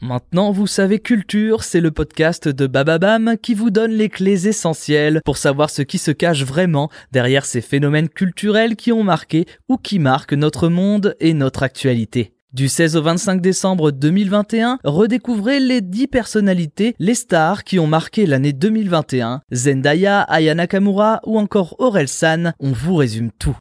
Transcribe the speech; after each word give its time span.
Maintenant, 0.00 0.52
vous 0.52 0.68
savez 0.68 1.00
culture, 1.00 1.64
c'est 1.64 1.80
le 1.80 1.90
podcast 1.90 2.46
de 2.48 2.68
Bababam 2.68 3.34
qui 3.42 3.54
vous 3.54 3.70
donne 3.70 3.90
les 3.90 4.08
clés 4.08 4.46
essentielles 4.46 5.20
pour 5.24 5.36
savoir 5.36 5.70
ce 5.70 5.82
qui 5.82 5.98
se 5.98 6.12
cache 6.12 6.44
vraiment 6.44 6.88
derrière 7.10 7.44
ces 7.44 7.60
phénomènes 7.60 8.08
culturels 8.08 8.76
qui 8.76 8.92
ont 8.92 9.02
marqué 9.02 9.46
ou 9.68 9.76
qui 9.76 9.98
marquent 9.98 10.34
notre 10.34 10.68
monde 10.68 11.16
et 11.18 11.34
notre 11.34 11.64
actualité. 11.64 12.32
Du 12.52 12.68
16 12.68 12.96
au 12.96 13.02
25 13.02 13.42
décembre 13.42 13.90
2021, 13.90 14.78
redécouvrez 14.84 15.58
les 15.58 15.80
10 15.80 16.06
personnalités, 16.06 16.94
les 16.98 17.14
stars 17.14 17.64
qui 17.64 17.78
ont 17.78 17.88
marqué 17.88 18.24
l'année 18.24 18.52
2021. 18.52 19.42
Zendaya, 19.52 20.22
Aya 20.22 20.54
Nakamura 20.54 21.20
ou 21.26 21.38
encore 21.38 21.74
Aurel 21.78 22.08
San, 22.08 22.54
on 22.60 22.70
vous 22.70 22.94
résume 22.94 23.32
tout. 23.32 23.56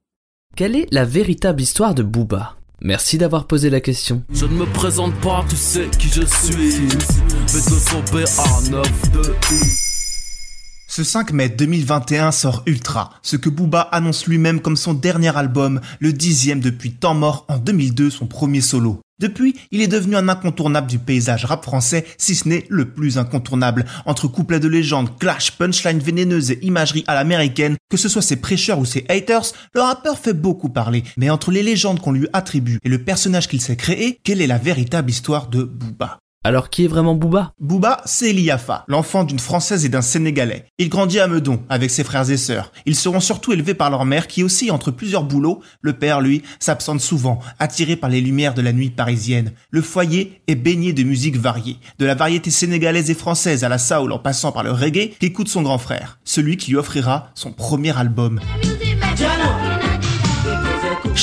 Quelle 0.56 0.76
est 0.76 0.88
la 0.92 1.04
véritable 1.04 1.62
histoire 1.62 1.96
de 1.96 2.04
Booba? 2.04 2.57
Merci 2.82 3.18
d'avoir 3.18 3.48
posé 3.48 3.72
la 3.72 3.82
question. 3.82 4.24
Je 4.32 4.46
ne 4.46 4.54
me 4.54 4.66
présente 4.66 5.16
pas, 5.16 5.44
tu 5.50 5.56
sais 5.56 5.88
qui 5.98 6.10
je 6.10 6.22
suis. 6.22 6.88
Ce 10.88 11.04
5 11.04 11.34
mai 11.34 11.50
2021 11.50 12.32
sort 12.32 12.62
Ultra, 12.68 13.14
ce 13.24 13.36
que 13.36 13.50
Booba 13.50 13.82
annonce 13.82 14.28
lui-même 14.28 14.62
comme 14.62 14.78
son 14.78 14.94
dernier 14.94 15.36
album, 15.36 15.82
le 16.00 16.14
dixième 16.14 16.60
depuis 16.60 16.92
Temps 16.92 17.16
mort 17.16 17.46
en 17.48 17.58
2002, 17.58 18.12
son 18.12 18.28
premier 18.28 18.62
solo. 18.62 19.02
Depuis, 19.20 19.56
il 19.72 19.82
est 19.82 19.88
devenu 19.88 20.16
un 20.16 20.30
incontournable 20.30 20.88
du 20.88 21.00
paysage 21.00 21.46
rap 21.46 21.64
français, 21.64 22.06
si 22.18 22.36
ce 22.36 22.48
n'est 22.48 22.66
le 22.70 22.94
plus 22.94 23.18
incontournable. 23.18 23.86
Entre 24.06 24.28
couplets 24.28 24.60
de 24.60 24.68
légende, 24.68 25.18
clash, 25.18 25.52
punchline 25.52 26.00
vénéneuse 26.00 26.52
et 26.52 26.60
imagerie 26.64 27.04
à 27.08 27.16
l'américaine, 27.16 27.78
que 27.90 27.98
ce 27.98 28.10
soit 28.10 28.22
ses 28.22 28.36
prêcheurs 28.36 28.80
ou 28.80 28.86
ses 28.86 29.06
haters, 29.10 29.54
le 29.74 29.82
rappeur 29.82 30.20
fait 30.20 30.34
beaucoup 30.34 30.70
parler. 30.70 31.04
Mais 31.18 31.32
entre 31.32 31.52
les 31.52 31.64
légendes 31.64 32.00
qu'on 32.00 32.12
lui 32.12 32.28
attribue 32.34 32.80
et 32.84 32.90
le 32.90 33.04
personnage 33.04 33.48
qu'il 33.48 33.62
s'est 33.62 33.76
créé, 33.76 34.20
quelle 34.24 34.42
est 34.42 34.48
la 34.48 34.60
véritable 34.60 35.10
histoire 35.10 35.48
de 35.48 35.64
Booba? 35.64 36.20
Alors 36.48 36.70
qui 36.70 36.86
est 36.86 36.88
vraiment 36.88 37.14
Booba? 37.14 37.52
Booba, 37.60 38.02
c'est 38.06 38.30
Eliafa, 38.30 38.86
l'enfant 38.88 39.26
d'une 39.26 39.38
Française 39.38 39.84
et 39.84 39.90
d'un 39.90 40.02
Sénégalais. 40.02 40.64
Il 40.78 40.88
grandit 40.88 41.20
à 41.20 41.28
Meudon 41.28 41.62
avec 41.68 41.92
ses 41.92 42.06
frères 42.06 42.32
et 42.32 42.38
sœurs. 42.38 42.72
Ils 42.86 42.96
seront 42.96 43.20
surtout 43.20 43.52
élevés 43.52 43.74
par 43.74 43.90
leur 43.90 44.06
mère 44.06 44.28
qui 44.28 44.44
aussi 44.44 44.72
entre 44.72 44.90
plusieurs 44.90 45.26
boulots. 45.26 45.60
Le 45.82 45.92
père, 45.92 46.22
lui, 46.22 46.44
s'absente 46.60 47.02
souvent, 47.02 47.40
attiré 47.60 47.98
par 47.98 48.10
les 48.10 48.22
lumières 48.22 48.54
de 48.54 48.62
la 48.62 48.72
nuit 48.72 48.92
parisienne. 48.92 49.52
Le 49.72 49.82
foyer 49.82 50.42
est 50.48 50.56
baigné 50.56 50.94
de 50.94 51.04
musique 51.04 51.36
variée, 51.36 51.80
de 52.00 52.06
la 52.06 52.16
variété 52.16 52.50
sénégalaise 52.50 53.12
et 53.12 53.14
française 53.14 53.66
à 53.66 53.70
la 53.70 53.78
soul 53.78 54.14
en 54.14 54.20
passant 54.20 54.54
par 54.54 54.64
le 54.64 54.72
reggae 54.72 55.18
qu'écoute 55.20 55.50
son 55.50 55.64
grand 55.64 55.80
frère, 55.80 56.18
celui 56.24 56.56
qui 56.56 56.72
lui 56.72 56.78
offrira 56.78 57.30
son 57.36 57.52
premier 57.52 57.98
album. 57.98 58.40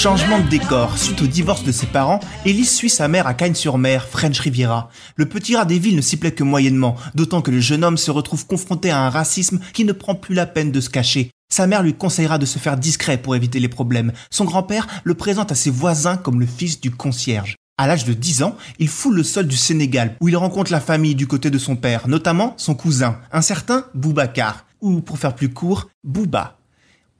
Changement 0.05 0.39
de 0.39 0.49
décor. 0.49 0.99
Suite 0.99 1.23
au 1.23 1.27
divorce 1.27 1.65
de 1.65 1.73
ses 1.73 1.87
parents, 1.87 2.21
Elise 2.45 2.71
suit 2.71 2.91
sa 2.91 3.09
mère 3.09 3.27
à 3.27 3.33
Cagnes-sur-Mer, 3.33 4.07
French 4.07 4.39
Riviera. 4.39 4.91
Le 5.17 5.25
petit 5.25 5.57
rat 5.57 5.65
des 5.65 5.79
villes 5.79 5.97
ne 5.97 6.03
s'y 6.03 6.19
plaît 6.19 6.35
que 6.35 6.45
moyennement, 6.45 6.97
d'autant 7.15 7.41
que 7.41 7.51
le 7.51 7.59
jeune 7.59 7.83
homme 7.83 7.97
se 7.97 8.11
retrouve 8.11 8.47
confronté 8.47 8.91
à 8.91 9.01
un 9.01 9.09
racisme 9.09 9.61
qui 9.73 9.87
ne 9.87 9.93
prend 9.93 10.15
plus 10.15 10.35
la 10.35 10.45
peine 10.45 10.71
de 10.71 10.81
se 10.83 10.91
cacher. 10.91 11.31
Sa 11.51 11.67
mère 11.67 11.83
lui 11.83 11.95
conseillera 11.95 12.37
de 12.37 12.45
se 12.45 12.59
faire 12.59 12.77
discret 12.77 13.17
pour 13.17 13.35
éviter 13.35 13.61
les 13.61 13.69
problèmes. 13.69 14.13
Son 14.29 14.45
grand-père 14.45 14.87
le 15.05 15.15
présente 15.15 15.53
à 15.53 15.55
ses 15.55 15.71
voisins 15.71 16.19
comme 16.19 16.39
le 16.39 16.45
fils 16.45 16.83
du 16.83 16.91
concierge. 16.91 17.57
À 17.79 17.87
l'âge 17.87 18.05
de 18.05 18.13
10 18.13 18.43
ans, 18.43 18.59
il 18.79 18.89
foule 18.89 19.17
le 19.17 19.23
sol 19.23 19.47
du 19.47 19.57
Sénégal, 19.57 20.17
où 20.21 20.29
il 20.29 20.37
rencontre 20.37 20.71
la 20.71 20.81
famille 20.81 21.15
du 21.15 21.27
côté 21.27 21.49
de 21.49 21.57
son 21.57 21.77
père, 21.77 22.09
notamment 22.09 22.53
son 22.59 22.75
cousin, 22.75 23.21
un 23.33 23.41
certain 23.41 23.87
Boubacar, 23.95 24.67
ou 24.83 25.01
pour 25.01 25.19
faire 25.19 25.35
plus 25.35 25.49
court, 25.49 25.89
Bouba. 26.05 26.59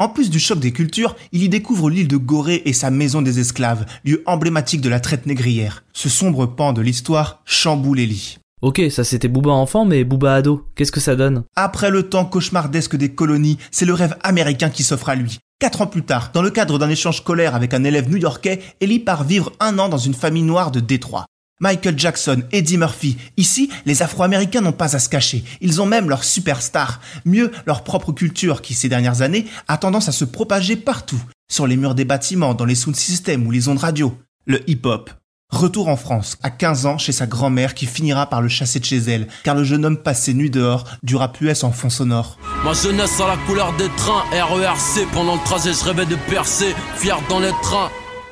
En 0.01 0.09
plus 0.09 0.29
du 0.29 0.41
choc 0.41 0.59
des 0.59 0.73
cultures, 0.73 1.15
il 1.31 1.45
y 1.45 1.49
découvre 1.49 1.89
l'île 1.89 2.09
de 2.09 2.17
Gorée 2.17 2.63
et 2.65 2.73
sa 2.73 2.91
maison 2.91 3.23
des 3.23 3.39
esclaves, 3.39 3.87
lieu 4.05 4.25
emblématique 4.27 4.81
de 4.81 4.89
la 4.89 4.99
traite 4.99 5.25
négrière. 5.25 5.85
Ce 5.93 6.09
sombre 6.09 6.47
pan 6.47 6.73
de 6.73 6.83
l'histoire 6.83 7.43
chamboule 7.45 8.01
Ellie. 8.01 8.39
Ok, 8.61 8.83
ça 8.91 9.05
c'était 9.05 9.29
Booba 9.29 9.53
enfant, 9.53 9.85
mais 9.85 10.03
Booba 10.03 10.35
ado, 10.35 10.67
qu'est-ce 10.75 10.91
que 10.91 10.99
ça 10.99 11.15
donne? 11.15 11.45
Après 11.55 11.91
le 11.91 12.09
temps 12.09 12.25
cauchemardesque 12.25 12.97
des 12.97 13.15
colonies, 13.15 13.59
c'est 13.71 13.85
le 13.85 13.95
rêve 13.95 14.17
américain 14.25 14.69
qui 14.69 14.83
s'offre 14.83 15.11
à 15.11 15.15
lui. 15.15 15.39
Quatre 15.61 15.83
ans 15.83 15.87
plus 15.87 16.03
tard, 16.03 16.31
dans 16.35 16.43
le 16.43 16.51
cadre 16.51 16.81
d'un 16.81 16.91
échange 16.91 17.19
scolaire 17.19 17.55
avec 17.55 17.73
un 17.73 17.85
élève 17.85 18.11
new-yorkais, 18.11 18.63
Ellie 18.81 18.99
part 18.99 19.23
vivre 19.23 19.53
un 19.61 19.79
an 19.79 19.89
dans 19.89 19.99
une 19.99 20.15
famille 20.15 20.43
noire 20.43 20.73
de 20.73 20.81
Détroit. 20.81 21.27
Michael 21.61 21.99
Jackson, 21.99 22.43
Eddie 22.53 22.79
Murphy. 22.79 23.17
Ici, 23.37 23.71
les 23.87 24.03
Afro-Américains 24.03 24.61
n'ont 24.61 24.73
pas 24.73 24.97
à 24.97 24.99
se 24.99 25.09
cacher. 25.09 25.45
Ils 25.61 25.81
ont 25.81 25.87
même 25.87 26.09
leur 26.09 26.25
superstar. 26.25 27.01
Mieux, 27.25 27.53
leur 27.67 27.85
propre 27.85 28.13
culture 28.13 28.61
qui, 28.61 28.75
ces 28.75 28.89
dernières 28.89 29.23
années, 29.23 29.47
a 29.69 29.79
tendance 29.79 30.09
à 30.09 30.13
se 30.13 30.25
propager 30.25 30.77
partout. 30.77 31.23
Sur 31.51 31.67
les 31.67 31.77
murs 31.77 31.95
des 31.95 32.05
bâtiments, 32.05 32.55
dans 32.55 32.65
les 32.65 32.75
sound 32.75 32.97
systems 32.97 33.47
ou 33.47 33.51
les 33.51 33.69
ondes 33.69 33.79
radio. 33.79 34.19
Le 34.47 34.69
hip-hop. 34.69 35.11
Retour 35.51 35.89
en 35.89 35.97
France, 35.97 36.37
à 36.43 36.51
15 36.51 36.87
ans, 36.87 36.99
chez 36.99 37.13
sa 37.13 37.27
grand-mère 37.27 37.75
qui 37.75 37.87
finira 37.87 38.29
par 38.29 38.43
le 38.43 38.49
chasser 38.49 38.81
de 38.81 38.85
chez 38.85 38.99
elle, 38.99 39.29
car 39.45 39.55
le 39.55 39.63
jeune 39.63 39.85
homme 39.85 39.99
passe 39.99 40.23
ses 40.23 40.35
nuits 40.35 40.51
dehors, 40.51 40.85
du 41.05 41.15
rap 41.15 41.41
US 41.41 41.63
en 41.63 41.71
fond 41.71 41.91
sonore. 41.91 42.39
Ma 42.65 42.73
jeunesse 42.73 43.21
à 43.21 43.29
la 43.29 43.37
couleur 43.47 43.73
des 43.77 43.89
trains, 43.97 44.25
RERC, 44.33 45.07
pendant 45.13 45.37
le 45.37 45.45
trajet 45.45 45.73
je 45.73 45.85
rêvais 45.85 46.07
de 46.07 46.17
percer, 46.29 46.75
fier 46.97 47.21
dans 47.29 47.39
les 47.39 47.53
trains. 47.63 47.91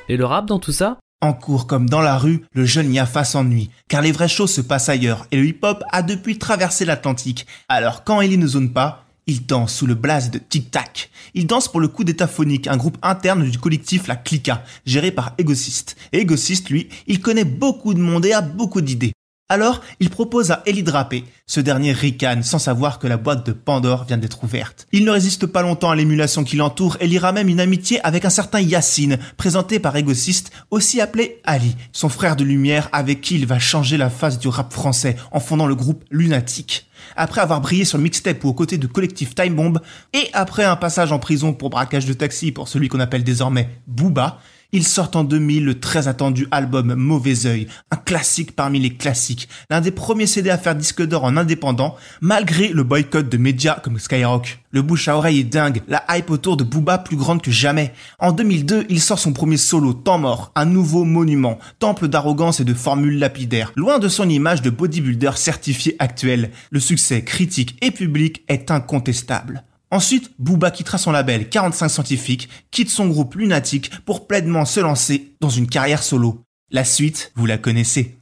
Et 0.09 0.17
le 0.17 0.25
rap 0.25 0.47
dans 0.47 0.59
tout 0.59 0.73
ça? 0.73 0.99
En 1.23 1.33
cours 1.33 1.67
comme 1.67 1.89
dans 1.89 2.03
la 2.03 2.19
rue, 2.19 2.43
le 2.53 2.67
jeune 2.67 2.93
Yafa 2.93 3.25
s'ennuie, 3.25 3.71
car 3.89 4.03
les 4.03 4.13
vraies 4.13 4.29
choses 4.29 4.53
se 4.53 4.61
passent 4.61 4.91
ailleurs, 4.91 5.27
et 5.31 5.39
le 5.39 5.47
hip-hop 5.47 5.83
a 5.91 6.03
depuis 6.03 6.39
traversé 6.39 6.85
l'Atlantique. 6.85 7.47
Alors 7.69 8.05
quand 8.05 8.21
Ellie 8.21 8.37
ne 8.37 8.47
zone 8.47 8.73
pas, 8.73 9.07
il 9.29 9.47
danse 9.47 9.73
sous 9.73 9.87
le 9.87 9.95
blaze 9.95 10.31
de 10.31 10.39
Tic 10.39 10.73
Tac. 10.73 11.11
Il 11.35 11.47
danse 11.47 11.69
pour 11.69 11.81
le 11.81 11.87
coup 11.87 12.03
d'état 12.03 12.27
phonique, 12.27 12.67
un 12.67 12.77
groupe 12.77 12.99
interne 13.03 13.49
du 13.49 13.59
collectif 13.59 14.09
La 14.09 14.17
Clica, 14.17 14.65
géré 14.85 15.13
par 15.13 15.35
Egocist. 15.39 15.97
Et 16.13 16.23
Egocist, 16.23 16.69
lui, 16.71 16.89
il 17.07 17.21
connaît 17.21 17.45
beaucoup 17.45 17.95
de 17.95 18.01
monde 18.01 18.27
et 18.27 18.33
a 18.33 18.41
beaucoup 18.41 18.81
d'idées. 18.81 19.13
Alors, 19.53 19.83
il 20.01 20.09
propose 20.09 20.51
à 20.51 20.63
Ellie 20.65 20.83
de 20.83 20.91
rapper. 20.91 21.25
Ce 21.47 21.61
dernier 21.61 21.93
ricane 21.93 22.43
sans 22.43 22.59
savoir 22.59 22.99
que 22.99 23.07
la 23.07 23.19
boîte 23.19 23.45
de 23.45 23.53
Pandore 23.53 24.07
vient 24.07 24.17
d'être 24.17 24.43
ouverte. 24.45 24.87
Il 24.93 25.05
ne 25.05 25.11
résiste 25.11 25.45
pas 25.45 25.61
longtemps 25.61 25.91
à 25.91 25.95
l'émulation 25.95 26.43
qui 26.43 26.57
l'entoure 26.57 26.97
et 27.01 27.07
lira 27.07 27.33
même 27.33 27.51
une 27.51 27.61
amitié 27.61 28.01
avec 28.03 28.25
un 28.25 28.31
certain 28.31 28.61
Yacine, 28.61 29.19
présenté 29.37 29.79
par 29.79 29.95
Égociste, 29.95 30.53
aussi 30.71 31.03
appelé 31.03 31.43
Ali, 31.45 31.77
son 31.93 32.09
frère 32.09 32.35
de 32.35 32.45
lumière 32.45 32.89
avec 32.93 33.21
qui 33.21 33.35
il 33.35 33.45
va 33.45 33.59
changer 33.59 33.99
la 33.99 34.09
face 34.09 34.39
du 34.39 34.49
rap 34.49 34.73
français 34.73 35.17
en 35.33 35.41
fondant 35.41 35.67
le 35.67 35.75
groupe 35.75 36.03
Lunatic. 36.11 36.87
Après 37.15 37.43
avoir 37.43 37.61
brillé 37.61 37.85
sur 37.85 37.99
le 37.99 38.05
mixtape 38.05 38.43
ou 38.45 38.49
aux 38.49 38.55
côtés 38.55 38.79
de 38.79 38.87
collectif 38.87 39.35
Time 39.35 39.55
Bomb, 39.55 39.81
et 40.15 40.31
après 40.33 40.65
un 40.65 40.77
passage 40.77 41.13
en 41.13 41.19
prison 41.19 41.53
pour 41.53 41.69
braquage 41.69 42.07
de 42.07 42.15
taxi 42.15 42.53
pour 42.53 42.69
celui 42.69 42.89
qu'on 42.89 43.01
appelle 43.01 43.23
désormais 43.23 43.69
Booba, 43.87 44.39
il 44.73 44.87
sort 44.87 45.11
en 45.15 45.23
2000 45.23 45.67
le 45.67 45.79
très 45.81 46.09
attendu 46.09 46.49
album 46.51 46.95
Mauvais 46.95 47.47
Oeil, 47.47 47.69
un 47.91 47.97
classique 47.97 48.57
parmi 48.57 48.81
les 48.81 48.95
classiques, 48.95 49.49
l'un 49.69 49.83
des 49.83 49.91
premiers 49.91 50.27
CD 50.27 50.49
à 50.49 50.57
faire 50.57 50.75
disque 50.75 51.03
d'or 51.03 51.25
en 51.25 51.37
indépendant, 51.37 51.95
malgré 52.23 52.69
le 52.69 52.83
boycott 52.83 53.29
de 53.29 53.37
médias 53.37 53.81
comme 53.81 53.99
Skyrock. 53.99 54.61
Le 54.71 54.81
bouche 54.81 55.09
à 55.09 55.17
oreille 55.17 55.41
est 55.41 55.45
dingue, 55.45 55.83
la 55.89 56.03
hype 56.09 56.31
autour 56.31 56.57
de 56.57 56.65
Booba 56.65 56.97
plus 56.97 57.17
grande 57.17 57.43
que 57.43 57.51
jamais. 57.51 57.93
En 58.19 58.33
2002, 58.33 58.87
il 58.89 59.03
sort 59.03 59.19
son 59.19 59.35
premier 59.35 59.59
solo, 59.59 59.93
Temps 59.93 60.19
mort, 60.19 60.53
un 60.55 60.65
nouveau 60.65 61.05
monument, 61.05 61.59
temple 61.79 62.09
d'arrogance 62.09 62.61
et 62.61 62.65
de 62.65 62.73
formules 62.73 63.19
lapidaires, 63.19 63.73
loin 63.77 63.99
de 63.99 64.09
son 64.09 64.29
image 64.29 64.63
de 64.63 64.71
bodybuilder 64.71 65.33
certifié 65.37 65.97
actuel. 65.99 66.51
Le 66.71 66.81
succès 66.81 67.23
critique 67.23 67.77
et 67.83 67.91
public 67.91 68.43
est 68.49 68.71
incontestable. 68.71 69.65
Ensuite, 69.93 70.31
Booba 70.39 70.71
quittera 70.71 70.97
son 70.97 71.13
label 71.13 71.51
45 71.51 71.91
Scientifique, 71.91 72.49
quitte 72.71 72.89
son 72.89 73.09
groupe 73.09 73.35
Lunatic 73.35 73.91
pour 74.07 74.27
pleinement 74.27 74.65
se 74.65 74.81
lancer 74.81 75.35
dans 75.41 75.51
une 75.51 75.67
carrière 75.69 76.03
solo. 76.03 76.41
La 76.71 76.83
suite, 76.83 77.31
vous 77.37 77.45
la 77.45 77.59
connaissez. 77.59 78.17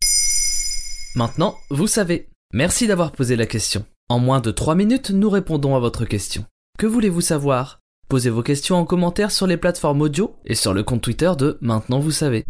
Maintenant, 1.15 1.57
vous 1.71 1.87
savez. 1.87 2.29
Merci 2.53 2.89
d'avoir 2.89 3.13
posé 3.13 3.37
la 3.37 3.47
question. 3.47 3.85
En 4.09 4.19
moins 4.19 4.41
de 4.41 4.51
3 4.51 4.75
minutes, 4.75 5.11
nous 5.11 5.31
répondons 5.31 5.77
à 5.77 5.79
votre 5.79 6.05
question. 6.07 6.45
Que 6.77 6.89
voulez-vous 6.89 7.21
savoir? 7.21 7.79
Posez 8.09 8.31
vos 8.31 8.43
questions 8.43 8.75
en 8.75 8.85
commentaire 8.85 9.31
sur 9.31 9.47
les 9.47 9.57
plateformes 9.57 10.01
audio 10.01 10.35
et 10.45 10.57
sur 10.57 10.75
le 10.75 10.83
compte 10.83 11.03
Twitter 11.03 11.31
de 11.39 11.57
Maintenant 11.61 12.01
vous 12.01 12.11
savez. 12.11 12.45